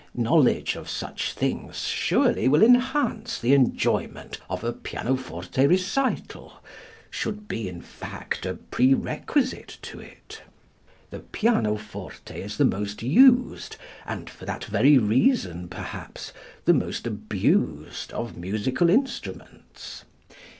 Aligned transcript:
Knowledge 0.15 0.75
of 0.77 0.89
such 0.89 1.33
things 1.33 1.81
surely 1.87 2.47
will 2.47 2.63
enhance 2.63 3.37
the 3.39 3.53
enjoyment 3.53 4.39
of 4.49 4.63
a 4.63 4.73
pianoforte 4.73 5.67
recital 5.67 6.53
should 7.11 7.47
be, 7.47 7.69
in 7.69 7.83
fact, 7.83 8.47
a 8.47 8.55
prerequisite 8.55 9.77
to 9.83 9.99
it. 9.99 10.41
The 11.11 11.19
pianoforte 11.19 12.31
is 12.33 12.57
the 12.57 12.65
most 12.65 13.03
used 13.03 13.75
and, 14.07 14.27
for 14.27 14.45
that 14.45 14.63
very 14.65 14.97
reason, 14.97 15.67
perhaps, 15.67 16.33
the 16.65 16.73
most 16.73 17.05
abused 17.05 18.11
of 18.11 18.35
musical 18.35 18.89
instruments. 18.89 20.03